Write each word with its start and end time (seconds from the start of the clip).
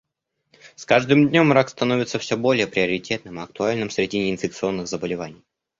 С 0.75 0.85
каждым 0.87 1.29
днем 1.29 1.51
рак 1.53 1.69
становится 1.69 2.17
все 2.17 2.35
более 2.35 2.65
приоритетным 2.65 3.39
и 3.39 3.43
актуальным 3.43 3.91
среди 3.91 4.17
неинфекционных 4.17 4.87
заболеваний. 4.87 5.43